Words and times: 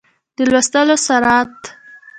د 0.35 0.37
لوستلو 0.51 0.95
سرعت 1.05 1.55